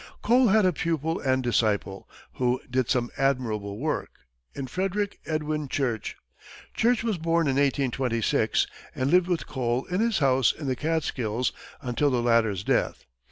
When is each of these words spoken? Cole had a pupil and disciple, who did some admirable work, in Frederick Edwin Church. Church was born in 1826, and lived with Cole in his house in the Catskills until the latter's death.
Cole 0.23 0.47
had 0.47 0.65
a 0.65 0.73
pupil 0.73 1.19
and 1.19 1.43
disciple, 1.43 2.09
who 2.37 2.59
did 2.67 2.89
some 2.89 3.11
admirable 3.19 3.77
work, 3.77 4.09
in 4.55 4.65
Frederick 4.65 5.19
Edwin 5.27 5.67
Church. 5.67 6.15
Church 6.73 7.03
was 7.03 7.19
born 7.19 7.45
in 7.45 7.57
1826, 7.57 8.65
and 8.95 9.11
lived 9.11 9.27
with 9.27 9.45
Cole 9.45 9.85
in 9.85 10.01
his 10.01 10.17
house 10.17 10.53
in 10.53 10.65
the 10.65 10.75
Catskills 10.75 11.53
until 11.83 12.09
the 12.09 12.19
latter's 12.19 12.63
death. 12.63 13.05